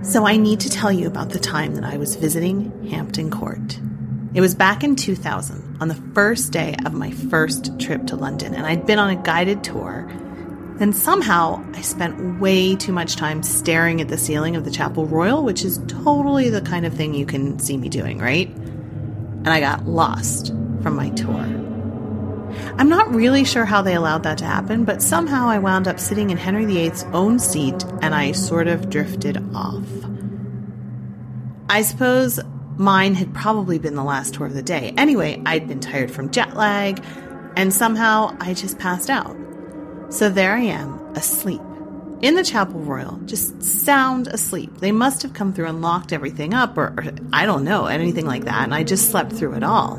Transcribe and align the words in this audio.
So 0.00 0.26
I 0.26 0.38
need 0.38 0.60
to 0.60 0.70
tell 0.70 0.90
you 0.90 1.06
about 1.06 1.28
the 1.28 1.38
time 1.38 1.74
that 1.74 1.84
I 1.84 1.98
was 1.98 2.16
visiting 2.16 2.88
Hampton 2.88 3.30
Court. 3.30 3.78
It 4.32 4.40
was 4.40 4.54
back 4.54 4.82
in 4.82 4.96
2000, 4.96 5.76
on 5.80 5.88
the 5.88 6.02
first 6.14 6.50
day 6.50 6.74
of 6.86 6.94
my 6.94 7.10
first 7.10 7.78
trip 7.78 8.06
to 8.06 8.16
London, 8.16 8.54
and 8.54 8.64
I'd 8.64 8.86
been 8.86 8.98
on 8.98 9.10
a 9.10 9.22
guided 9.22 9.62
tour. 9.62 10.08
And 10.80 10.96
somehow 10.96 11.62
I 11.74 11.82
spent 11.82 12.40
way 12.40 12.74
too 12.74 12.90
much 12.90 13.16
time 13.16 13.42
staring 13.42 14.00
at 14.00 14.08
the 14.08 14.16
ceiling 14.16 14.56
of 14.56 14.64
the 14.64 14.70
Chapel 14.70 15.06
Royal, 15.06 15.44
which 15.44 15.62
is 15.62 15.78
totally 15.86 16.48
the 16.48 16.62
kind 16.62 16.86
of 16.86 16.94
thing 16.94 17.12
you 17.12 17.26
can 17.26 17.58
see 17.58 17.76
me 17.76 17.90
doing, 17.90 18.18
right? 18.18 18.48
And 18.48 19.50
I 19.50 19.60
got 19.60 19.86
lost 19.86 20.48
from 20.82 20.96
my 20.96 21.10
tour. 21.10 21.61
I'm 22.78 22.88
not 22.88 23.14
really 23.14 23.44
sure 23.44 23.64
how 23.64 23.82
they 23.82 23.94
allowed 23.94 24.22
that 24.24 24.38
to 24.38 24.44
happen, 24.44 24.84
but 24.84 25.02
somehow 25.02 25.48
I 25.48 25.58
wound 25.58 25.88
up 25.88 25.98
sitting 26.00 26.30
in 26.30 26.36
Henry 26.36 26.64
VIII's 26.64 27.04
own 27.12 27.38
seat 27.38 27.84
and 28.00 28.14
I 28.14 28.32
sort 28.32 28.68
of 28.68 28.90
drifted 28.90 29.42
off. 29.54 29.86
I 31.68 31.82
suppose 31.82 32.38
mine 32.76 33.14
had 33.14 33.32
probably 33.32 33.78
been 33.78 33.94
the 33.94 34.04
last 34.04 34.34
tour 34.34 34.46
of 34.46 34.54
the 34.54 34.62
day. 34.62 34.92
Anyway, 34.96 35.40
I'd 35.46 35.68
been 35.68 35.80
tired 35.80 36.10
from 36.10 36.30
jet 36.30 36.54
lag, 36.54 37.02
and 37.56 37.72
somehow 37.72 38.36
I 38.40 38.54
just 38.54 38.78
passed 38.78 39.08
out. 39.08 39.36
So 40.10 40.28
there 40.28 40.54
I 40.54 40.60
am, 40.60 40.98
asleep. 41.14 41.60
In 42.20 42.34
the 42.34 42.44
Chapel 42.44 42.80
Royal, 42.80 43.16
just 43.24 43.62
sound 43.62 44.28
asleep. 44.28 44.78
They 44.78 44.92
must 44.92 45.22
have 45.22 45.34
come 45.34 45.52
through 45.52 45.66
and 45.66 45.82
locked 45.82 46.12
everything 46.12 46.54
up, 46.54 46.76
or, 46.78 46.94
or 46.96 47.04
I 47.32 47.46
don't 47.46 47.64
know, 47.64 47.86
anything 47.86 48.26
like 48.26 48.44
that, 48.44 48.62
and 48.64 48.74
I 48.74 48.84
just 48.84 49.10
slept 49.10 49.32
through 49.32 49.54
it 49.54 49.64
all. 49.64 49.96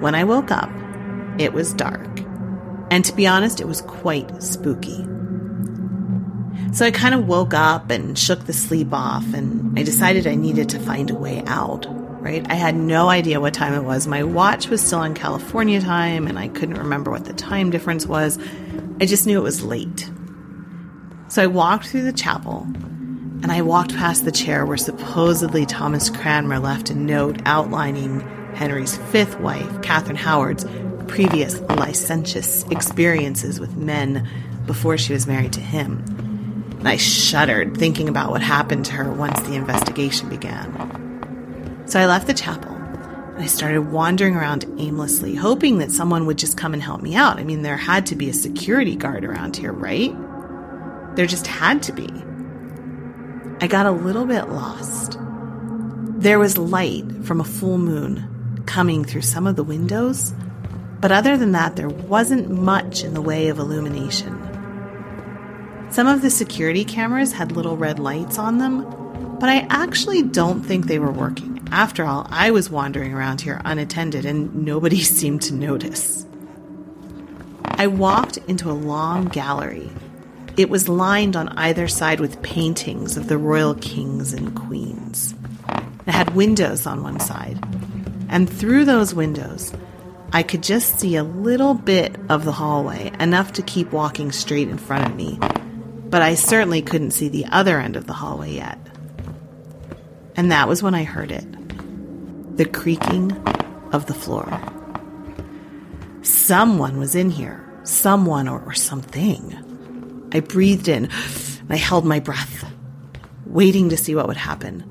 When 0.00 0.14
I 0.14 0.24
woke 0.24 0.50
up, 0.50 0.70
it 1.38 1.52
was 1.52 1.72
dark. 1.74 2.20
And 2.90 3.04
to 3.04 3.14
be 3.14 3.26
honest, 3.26 3.60
it 3.60 3.66
was 3.66 3.80
quite 3.82 4.42
spooky. 4.42 5.06
So 6.72 6.86
I 6.86 6.90
kind 6.90 7.14
of 7.14 7.26
woke 7.26 7.54
up 7.54 7.90
and 7.90 8.18
shook 8.18 8.46
the 8.46 8.52
sleep 8.52 8.92
off, 8.92 9.34
and 9.34 9.78
I 9.78 9.82
decided 9.82 10.26
I 10.26 10.34
needed 10.34 10.68
to 10.70 10.78
find 10.78 11.10
a 11.10 11.14
way 11.14 11.42
out, 11.46 11.86
right? 12.22 12.46
I 12.50 12.54
had 12.54 12.74
no 12.74 13.08
idea 13.08 13.40
what 13.40 13.52
time 13.52 13.74
it 13.74 13.84
was. 13.84 14.06
My 14.06 14.22
watch 14.22 14.68
was 14.68 14.82
still 14.82 15.00
on 15.00 15.14
California 15.14 15.80
time, 15.80 16.26
and 16.26 16.38
I 16.38 16.48
couldn't 16.48 16.78
remember 16.78 17.10
what 17.10 17.26
the 17.26 17.34
time 17.34 17.70
difference 17.70 18.06
was. 18.06 18.38
I 19.00 19.06
just 19.06 19.26
knew 19.26 19.38
it 19.38 19.42
was 19.42 19.62
late. 19.62 20.10
So 21.28 21.42
I 21.42 21.46
walked 21.46 21.88
through 21.88 22.04
the 22.04 22.12
chapel, 22.12 22.66
and 23.42 23.50
I 23.50 23.62
walked 23.62 23.96
past 23.96 24.24
the 24.24 24.32
chair 24.32 24.64
where 24.64 24.76
supposedly 24.76 25.66
Thomas 25.66 26.08
Cranmer 26.08 26.58
left 26.58 26.90
a 26.90 26.94
note 26.94 27.40
outlining 27.44 28.20
Henry's 28.54 28.96
fifth 28.96 29.40
wife, 29.40 29.82
Catherine 29.82 30.16
Howard's, 30.16 30.64
previous 31.12 31.60
licentious 31.60 32.64
experiences 32.70 33.60
with 33.60 33.76
men 33.76 34.26
before 34.64 34.96
she 34.96 35.12
was 35.12 35.26
married 35.26 35.52
to 35.52 35.60
him. 35.60 36.02
And 36.78 36.88
I 36.88 36.96
shuddered 36.96 37.76
thinking 37.76 38.08
about 38.08 38.30
what 38.30 38.40
happened 38.40 38.86
to 38.86 38.92
her 38.92 39.12
once 39.12 39.38
the 39.42 39.54
investigation 39.54 40.30
began. 40.30 41.84
So 41.84 42.00
I 42.00 42.06
left 42.06 42.28
the 42.28 42.32
chapel 42.32 42.72
and 42.72 43.42
I 43.42 43.46
started 43.46 43.92
wandering 43.92 44.36
around 44.36 44.64
aimlessly, 44.78 45.34
hoping 45.34 45.76
that 45.80 45.90
someone 45.90 46.24
would 46.24 46.38
just 46.38 46.56
come 46.56 46.72
and 46.72 46.82
help 46.82 47.02
me 47.02 47.14
out. 47.14 47.36
I 47.36 47.44
mean, 47.44 47.60
there 47.60 47.76
had 47.76 48.06
to 48.06 48.16
be 48.16 48.30
a 48.30 48.32
security 48.32 48.96
guard 48.96 49.22
around 49.22 49.54
here, 49.58 49.70
right? 49.74 50.14
There 51.14 51.26
just 51.26 51.46
had 51.46 51.82
to 51.82 51.92
be. 51.92 52.08
I 53.60 53.66
got 53.66 53.84
a 53.84 53.92
little 53.92 54.24
bit 54.24 54.48
lost. 54.48 55.18
There 56.22 56.38
was 56.38 56.56
light 56.56 57.04
from 57.22 57.38
a 57.38 57.44
full 57.44 57.76
moon 57.76 58.62
coming 58.64 59.04
through 59.04 59.20
some 59.20 59.46
of 59.46 59.56
the 59.56 59.64
windows, 59.64 60.32
but 61.02 61.10
other 61.10 61.36
than 61.36 61.50
that, 61.50 61.74
there 61.74 61.88
wasn't 61.88 62.48
much 62.48 63.02
in 63.02 63.12
the 63.12 63.20
way 63.20 63.48
of 63.48 63.58
illumination. 63.58 64.38
Some 65.90 66.06
of 66.06 66.22
the 66.22 66.30
security 66.30 66.84
cameras 66.84 67.32
had 67.32 67.50
little 67.50 67.76
red 67.76 67.98
lights 67.98 68.38
on 68.38 68.58
them, 68.58 69.36
but 69.40 69.50
I 69.50 69.66
actually 69.68 70.22
don't 70.22 70.62
think 70.62 70.86
they 70.86 71.00
were 71.00 71.10
working. 71.10 71.60
After 71.72 72.04
all, 72.04 72.28
I 72.30 72.52
was 72.52 72.70
wandering 72.70 73.12
around 73.12 73.40
here 73.40 73.60
unattended 73.64 74.24
and 74.24 74.64
nobody 74.64 75.00
seemed 75.02 75.42
to 75.42 75.54
notice. 75.54 76.24
I 77.64 77.88
walked 77.88 78.36
into 78.46 78.70
a 78.70 78.72
long 78.72 79.26
gallery. 79.26 79.90
It 80.56 80.70
was 80.70 80.88
lined 80.88 81.34
on 81.34 81.48
either 81.58 81.88
side 81.88 82.20
with 82.20 82.42
paintings 82.42 83.16
of 83.16 83.26
the 83.26 83.38
royal 83.38 83.74
kings 83.74 84.32
and 84.32 84.54
queens. 84.54 85.34
It 86.06 86.12
had 86.12 86.36
windows 86.36 86.86
on 86.86 87.02
one 87.02 87.18
side, 87.18 87.58
and 88.28 88.48
through 88.48 88.84
those 88.84 89.14
windows, 89.14 89.72
I 90.34 90.42
could 90.42 90.62
just 90.62 90.98
see 90.98 91.16
a 91.16 91.24
little 91.24 91.74
bit 91.74 92.16
of 92.30 92.46
the 92.46 92.52
hallway, 92.52 93.12
enough 93.20 93.52
to 93.54 93.62
keep 93.62 93.92
walking 93.92 94.32
straight 94.32 94.68
in 94.68 94.78
front 94.78 95.06
of 95.06 95.14
me, 95.14 95.38
but 96.08 96.22
I 96.22 96.34
certainly 96.34 96.80
couldn't 96.80 97.10
see 97.10 97.28
the 97.28 97.44
other 97.46 97.78
end 97.78 97.96
of 97.96 98.06
the 98.06 98.14
hallway 98.14 98.52
yet. 98.52 98.78
And 100.34 100.50
that 100.50 100.68
was 100.68 100.82
when 100.82 100.94
I 100.94 101.04
heard 101.04 101.30
it 101.30 101.46
the 102.56 102.64
creaking 102.66 103.32
of 103.92 104.06
the 104.06 104.14
floor. 104.14 104.60
Someone 106.22 106.98
was 106.98 107.14
in 107.14 107.30
here, 107.30 107.66
someone 107.84 108.46
or, 108.46 108.62
or 108.62 108.74
something. 108.74 110.28
I 110.32 110.40
breathed 110.40 110.88
in 110.88 111.06
and 111.06 111.12
I 111.70 111.76
held 111.76 112.04
my 112.04 112.20
breath, 112.20 112.70
waiting 113.46 113.88
to 113.88 113.96
see 113.96 114.14
what 114.14 114.28
would 114.28 114.36
happen. 114.36 114.84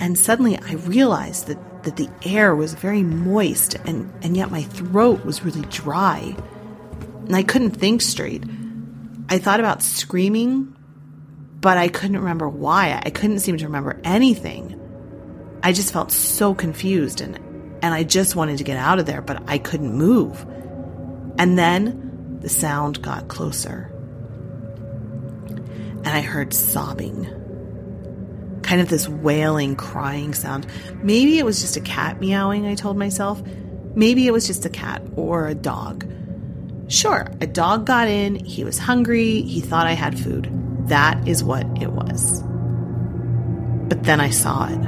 And 0.00 0.18
suddenly 0.18 0.58
I 0.58 0.72
realized 0.72 1.46
that 1.46 1.58
that 1.82 1.96
the 1.96 2.08
air 2.24 2.54
was 2.54 2.74
very 2.74 3.02
moist 3.02 3.74
and, 3.86 4.12
and 4.22 4.36
yet 4.36 4.50
my 4.50 4.62
throat 4.62 5.24
was 5.24 5.44
really 5.44 5.62
dry. 5.62 6.36
And 7.26 7.36
I 7.36 7.42
couldn't 7.42 7.70
think 7.70 8.02
straight. 8.02 8.44
I 9.28 9.38
thought 9.38 9.60
about 9.60 9.82
screaming, 9.82 10.76
but 11.60 11.78
I 11.78 11.88
couldn't 11.88 12.18
remember 12.18 12.48
why. 12.48 13.00
I 13.04 13.10
couldn't 13.10 13.40
seem 13.40 13.56
to 13.58 13.66
remember 13.66 14.00
anything. 14.04 14.76
I 15.62 15.72
just 15.72 15.92
felt 15.92 16.10
so 16.10 16.54
confused 16.54 17.20
and, 17.20 17.36
and 17.82 17.94
I 17.94 18.02
just 18.02 18.36
wanted 18.36 18.58
to 18.58 18.64
get 18.64 18.76
out 18.76 18.98
of 18.98 19.06
there, 19.06 19.22
but 19.22 19.42
I 19.48 19.58
couldn't 19.58 19.94
move. 19.94 20.44
And 21.38 21.58
then 21.58 22.38
the 22.40 22.48
sound 22.48 23.02
got 23.02 23.28
closer. 23.28 23.90
And 25.48 26.08
I 26.08 26.20
heard 26.20 26.52
sobbing 26.52 27.39
kind 28.70 28.80
of 28.80 28.88
this 28.88 29.08
wailing, 29.08 29.74
crying 29.74 30.32
sound. 30.32 30.64
Maybe 31.02 31.40
it 31.40 31.44
was 31.44 31.60
just 31.60 31.76
a 31.76 31.80
cat 31.80 32.20
meowing, 32.20 32.66
I 32.66 32.76
told 32.76 32.96
myself. 32.96 33.42
Maybe 33.96 34.28
it 34.28 34.32
was 34.32 34.46
just 34.46 34.64
a 34.64 34.68
cat 34.68 35.02
or 35.16 35.48
a 35.48 35.56
dog. 35.56 36.08
Sure, 36.86 37.26
a 37.40 37.48
dog 37.48 37.84
got 37.84 38.06
in, 38.06 38.36
he 38.36 38.62
was 38.62 38.78
hungry, 38.78 39.42
he 39.42 39.60
thought 39.60 39.88
I 39.88 39.94
had 39.94 40.16
food. 40.16 40.48
That 40.86 41.26
is 41.26 41.42
what 41.42 41.66
it 41.82 41.90
was. 41.90 42.44
But 43.88 44.04
then 44.04 44.20
I 44.20 44.30
saw 44.30 44.68
it 44.68 44.86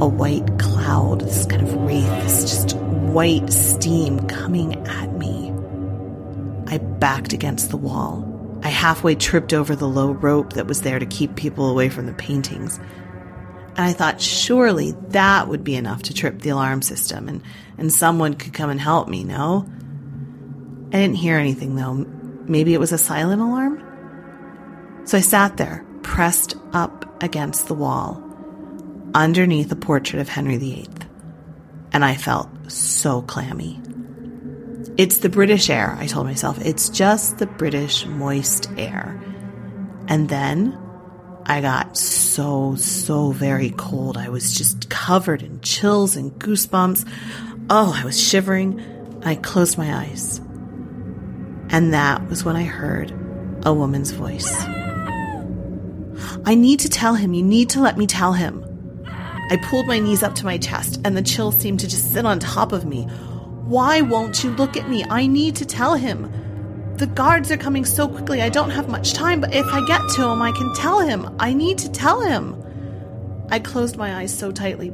a 0.00 0.06
white 0.06 0.58
cloud, 0.58 1.20
this 1.20 1.44
kind 1.44 1.60
of 1.60 1.74
wraith, 1.82 2.22
this 2.22 2.44
just 2.44 2.78
white 2.78 3.52
steam 3.52 4.26
coming 4.26 4.74
at 4.86 5.12
me. 5.18 5.52
I 6.68 6.78
backed 6.78 7.34
against 7.34 7.68
the 7.68 7.76
wall. 7.76 8.33
I 8.64 8.68
halfway 8.68 9.14
tripped 9.14 9.52
over 9.52 9.76
the 9.76 9.86
low 9.86 10.12
rope 10.12 10.54
that 10.54 10.66
was 10.66 10.80
there 10.80 10.98
to 10.98 11.04
keep 11.04 11.36
people 11.36 11.68
away 11.68 11.90
from 11.90 12.06
the 12.06 12.14
paintings. 12.14 12.78
And 13.76 13.80
I 13.80 13.92
thought 13.92 14.22
surely 14.22 14.92
that 15.08 15.48
would 15.48 15.62
be 15.62 15.76
enough 15.76 16.04
to 16.04 16.14
trip 16.14 16.40
the 16.40 16.48
alarm 16.48 16.80
system 16.80 17.28
and, 17.28 17.42
and 17.76 17.92
someone 17.92 18.34
could 18.34 18.54
come 18.54 18.70
and 18.70 18.80
help 18.80 19.06
me, 19.06 19.22
no? 19.22 19.68
I 20.88 20.96
didn't 20.96 21.16
hear 21.16 21.36
anything 21.36 21.76
though. 21.76 22.06
Maybe 22.46 22.72
it 22.72 22.80
was 22.80 22.92
a 22.92 22.98
silent 22.98 23.42
alarm? 23.42 23.82
So 25.04 25.18
I 25.18 25.20
sat 25.20 25.58
there, 25.58 25.84
pressed 26.02 26.56
up 26.72 27.22
against 27.22 27.68
the 27.68 27.74
wall, 27.74 28.22
underneath 29.14 29.70
a 29.72 29.76
portrait 29.76 30.20
of 30.20 30.28
Henry 30.28 30.56
VIII, 30.56 30.88
and 31.92 32.02
I 32.04 32.14
felt 32.14 32.48
so 32.70 33.20
clammy. 33.22 33.80
It's 34.96 35.18
the 35.18 35.28
British 35.28 35.70
air, 35.70 35.96
I 35.98 36.06
told 36.06 36.26
myself. 36.26 36.64
It's 36.64 36.88
just 36.88 37.38
the 37.38 37.46
British 37.46 38.06
moist 38.06 38.70
air. 38.76 39.20
And 40.06 40.28
then 40.28 40.78
I 41.46 41.60
got 41.60 41.96
so, 41.96 42.76
so 42.76 43.32
very 43.32 43.70
cold. 43.70 44.16
I 44.16 44.28
was 44.28 44.56
just 44.56 44.88
covered 44.90 45.42
in 45.42 45.60
chills 45.60 46.14
and 46.14 46.32
goosebumps. 46.32 47.08
Oh, 47.70 47.92
I 47.94 48.04
was 48.04 48.22
shivering. 48.22 48.80
I 49.24 49.34
closed 49.34 49.76
my 49.78 49.92
eyes. 49.92 50.38
And 51.70 51.92
that 51.92 52.28
was 52.28 52.44
when 52.44 52.54
I 52.54 52.64
heard 52.64 53.12
a 53.64 53.74
woman's 53.74 54.12
voice. 54.12 54.54
I 56.46 56.54
need 56.54 56.80
to 56.80 56.88
tell 56.88 57.14
him. 57.14 57.34
You 57.34 57.42
need 57.42 57.70
to 57.70 57.80
let 57.80 57.98
me 57.98 58.06
tell 58.06 58.32
him. 58.32 58.64
I 59.50 59.58
pulled 59.62 59.86
my 59.86 59.98
knees 59.98 60.22
up 60.22 60.34
to 60.36 60.44
my 60.44 60.56
chest, 60.56 61.00
and 61.04 61.16
the 61.16 61.22
chill 61.22 61.52
seemed 61.52 61.80
to 61.80 61.88
just 61.88 62.12
sit 62.12 62.24
on 62.24 62.38
top 62.38 62.72
of 62.72 62.84
me. 62.84 63.08
Why 63.66 64.02
won't 64.02 64.44
you 64.44 64.50
look 64.50 64.76
at 64.76 64.88
me? 64.88 65.04
I 65.04 65.26
need 65.26 65.56
to 65.56 65.64
tell 65.64 65.94
him. 65.94 66.30
The 66.96 67.06
guards 67.06 67.50
are 67.50 67.56
coming 67.56 67.84
so 67.84 68.06
quickly, 68.06 68.40
I 68.40 68.48
don't 68.50 68.70
have 68.70 68.88
much 68.88 69.14
time, 69.14 69.40
but 69.40 69.54
if 69.54 69.66
I 69.66 69.84
get 69.86 70.00
to 70.16 70.28
him, 70.28 70.42
I 70.42 70.52
can 70.52 70.74
tell 70.74 71.00
him. 71.00 71.34
I 71.40 71.52
need 71.52 71.78
to 71.78 71.90
tell 71.90 72.20
him. 72.20 72.62
I 73.50 73.58
closed 73.58 73.96
my 73.96 74.16
eyes 74.16 74.36
so 74.36 74.52
tightly. 74.52 74.92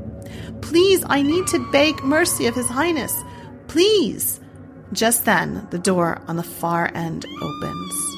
Please, 0.60 1.04
I 1.06 1.22
need 1.22 1.46
to 1.48 1.70
beg 1.70 2.02
mercy 2.02 2.46
of 2.46 2.54
His 2.54 2.68
Highness. 2.68 3.22
Please. 3.68 4.40
Just 4.92 5.24
then, 5.24 5.66
the 5.70 5.78
door 5.78 6.20
on 6.26 6.36
the 6.36 6.42
far 6.42 6.90
end 6.94 7.24
opens, 7.40 8.16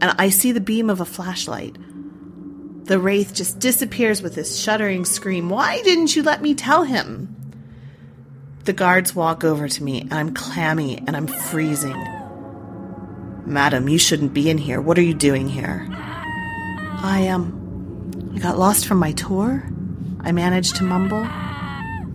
and 0.00 0.14
I 0.18 0.28
see 0.28 0.52
the 0.52 0.60
beam 0.60 0.88
of 0.88 1.00
a 1.00 1.04
flashlight. 1.04 1.76
The 2.84 2.98
wraith 2.98 3.34
just 3.34 3.58
disappears 3.58 4.22
with 4.22 4.34
this 4.34 4.58
shuddering 4.58 5.04
scream. 5.04 5.48
Why 5.48 5.82
didn't 5.82 6.14
you 6.14 6.22
let 6.22 6.42
me 6.42 6.54
tell 6.54 6.84
him? 6.84 7.39
The 8.70 8.76
guards 8.76 9.16
walk 9.16 9.42
over 9.42 9.66
to 9.66 9.82
me, 9.82 10.02
and 10.02 10.14
I'm 10.14 10.32
clammy 10.32 10.96
and 10.98 11.16
I'm 11.16 11.26
freezing. 11.26 12.00
Madam, 13.44 13.88
you 13.88 13.98
shouldn't 13.98 14.32
be 14.32 14.48
in 14.48 14.58
here. 14.58 14.80
What 14.80 14.96
are 14.96 15.02
you 15.02 15.12
doing 15.12 15.48
here? 15.48 15.88
I, 15.90 17.26
um, 17.32 18.30
I 18.32 18.38
got 18.38 18.60
lost 18.60 18.86
from 18.86 18.98
my 18.98 19.10
tour. 19.10 19.68
I 20.20 20.30
managed 20.30 20.76
to 20.76 20.84
mumble. 20.84 21.26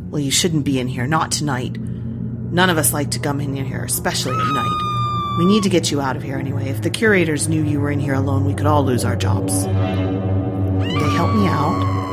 Well, 0.10 0.22
you 0.22 0.32
shouldn't 0.32 0.64
be 0.64 0.80
in 0.80 0.88
here, 0.88 1.06
not 1.06 1.34
tonight. 1.34 1.78
None 1.78 2.70
of 2.70 2.78
us 2.78 2.94
like 2.94 3.12
to 3.12 3.20
come 3.20 3.42
in 3.42 3.54
here, 3.54 3.84
especially 3.84 4.32
at 4.32 4.54
night. 4.54 5.36
We 5.38 5.46
need 5.46 5.64
to 5.64 5.70
get 5.70 5.92
you 5.92 6.00
out 6.00 6.16
of 6.16 6.24
here 6.24 6.38
anyway. 6.38 6.70
If 6.70 6.84
the 6.84 6.90
curators 6.90 7.50
knew 7.50 7.66
you 7.66 7.82
were 7.82 7.92
in 7.92 8.00
here 8.00 8.14
alone, 8.14 8.46
we 8.46 8.54
could 8.54 8.66
all 8.66 8.86
lose 8.86 9.04
our 9.04 9.18
jobs. 9.18 9.66
They 9.66 11.10
help 11.10 11.36
me 11.36 11.48
out 11.48 12.05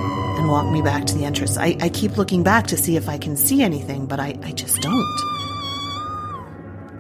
and 0.42 0.50
walk 0.50 0.66
me 0.66 0.82
back 0.82 1.06
to 1.06 1.14
the 1.14 1.24
entrance. 1.24 1.56
I, 1.56 1.76
I 1.80 1.88
keep 1.88 2.16
looking 2.16 2.42
back 2.42 2.66
to 2.68 2.76
see 2.76 2.96
if 2.96 3.08
I 3.08 3.16
can 3.16 3.36
see 3.36 3.62
anything, 3.62 4.06
but 4.06 4.18
I, 4.18 4.36
I 4.42 4.50
just 4.52 4.80
don't. 4.82 5.18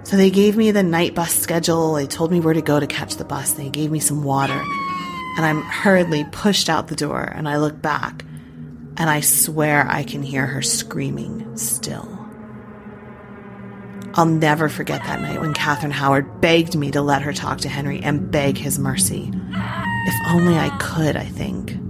So 0.04 0.16
they 0.16 0.30
gave 0.30 0.56
me 0.56 0.70
the 0.70 0.84
night 0.84 1.14
bus 1.14 1.34
schedule. 1.34 1.94
They 1.94 2.06
told 2.06 2.30
me 2.30 2.38
where 2.38 2.54
to 2.54 2.62
go 2.62 2.78
to 2.78 2.86
catch 2.86 3.16
the 3.16 3.24
bus. 3.24 3.54
They 3.54 3.68
gave 3.68 3.90
me 3.90 3.98
some 3.98 4.22
water. 4.22 4.62
And 5.36 5.46
I'm 5.46 5.62
hurriedly 5.62 6.24
pushed 6.30 6.68
out 6.68 6.88
the 6.88 6.94
door 6.94 7.22
and 7.22 7.48
I 7.48 7.56
look 7.56 7.80
back 7.80 8.24
and 8.96 9.10
I 9.10 9.20
swear 9.20 9.88
I 9.88 10.04
can 10.04 10.22
hear 10.22 10.46
her 10.46 10.62
screaming 10.62 11.56
still. 11.56 12.08
I'll 14.14 14.26
never 14.26 14.68
forget 14.68 15.02
that 15.04 15.22
night 15.22 15.40
when 15.40 15.54
Catherine 15.54 15.90
Howard 15.90 16.42
begged 16.42 16.76
me 16.76 16.90
to 16.90 17.00
let 17.00 17.22
her 17.22 17.32
talk 17.32 17.62
to 17.62 17.68
Henry 17.68 18.00
and 18.02 18.30
beg 18.30 18.58
his 18.58 18.78
mercy. 18.78 19.32
If 19.32 20.14
only 20.28 20.56
I 20.58 20.76
could, 20.78 21.16
I 21.16 21.24
think. 21.24 21.81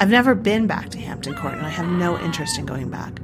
I've 0.00 0.08
never 0.08 0.34
been 0.34 0.66
back 0.66 0.88
to 0.90 0.98
Hampton 0.98 1.34
Court 1.34 1.52
and 1.52 1.66
I 1.66 1.68
have 1.68 1.86
no 1.86 2.18
interest 2.18 2.58
in 2.58 2.64
going 2.64 2.88
back. 2.88 3.20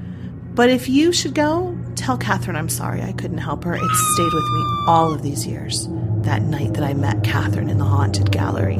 But 0.54 0.68
if 0.68 0.90
you 0.90 1.10
should 1.10 1.34
go, 1.34 1.74
tell 1.94 2.18
Catherine 2.18 2.54
I'm 2.54 2.68
sorry 2.68 3.00
I 3.00 3.12
couldn't 3.12 3.38
help 3.38 3.64
her. 3.64 3.74
It 3.74 3.80
stayed 3.80 4.32
with 4.34 4.44
me 4.44 4.84
all 4.86 5.14
of 5.14 5.22
these 5.22 5.46
years, 5.46 5.88
that 6.18 6.42
night 6.42 6.74
that 6.74 6.84
I 6.84 6.92
met 6.92 7.24
Catherine 7.24 7.70
in 7.70 7.78
the 7.78 7.84
haunted 7.86 8.30
gallery. 8.30 8.76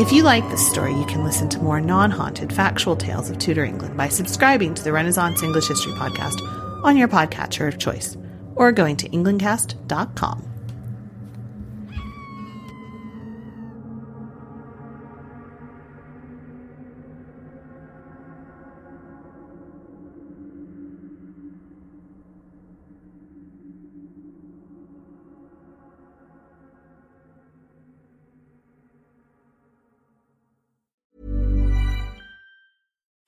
If 0.00 0.10
you 0.10 0.24
like 0.24 0.48
this 0.50 0.68
story, 0.68 0.94
you 0.94 1.06
can 1.06 1.22
listen 1.24 1.48
to 1.50 1.60
more 1.60 1.80
non 1.80 2.10
haunted 2.10 2.52
factual 2.52 2.96
tales 2.96 3.30
of 3.30 3.38
Tudor 3.38 3.64
England 3.64 3.96
by 3.96 4.08
subscribing 4.08 4.74
to 4.74 4.82
the 4.82 4.92
Renaissance 4.92 5.44
English 5.44 5.68
History 5.68 5.92
Podcast 5.92 6.40
on 6.82 6.96
your 6.96 7.06
podcatcher 7.06 7.68
of 7.68 7.78
choice 7.78 8.16
or 8.56 8.72
going 8.72 8.96
to 8.96 9.08
englandcast.com. 9.10 10.51